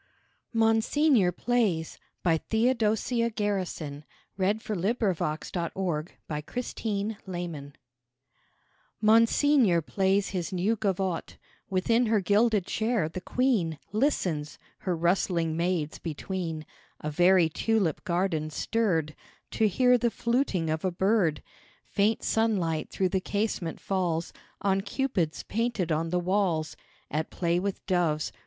[0.51, 4.03] e word to pray If one day I cross her path to turn
[4.39, 6.05] her eyes away.
[6.27, 7.73] MONSEIGNEUR PLAYS
[8.99, 11.37] Monseigneur plays his new gavotte
[11.69, 16.65] Within her gilded chair the Queen Listens, her rustling maids between;
[17.01, 19.13] A very tulip garden stirred
[19.51, 21.43] To hear the fluting of a bird;
[21.91, 24.33] Faint sunlight through the casement falls
[24.63, 26.75] On cupids painted on the walls
[27.11, 28.31] At play with doves.